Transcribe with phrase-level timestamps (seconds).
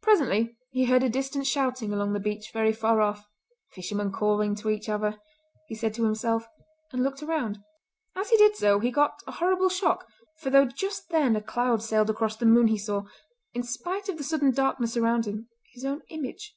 [0.00, 3.26] Presently he heard a distant shouting along the beach very far off.
[3.68, 5.18] "The fishermen calling to each other,"
[5.66, 6.46] he said to himself
[6.90, 7.58] and looked around.
[8.16, 10.06] As he did so he got a horrible shock,
[10.38, 13.02] for though just then a cloud sailed across the moon he saw,
[13.52, 16.56] in spite of the sudden darkness around him, his own image.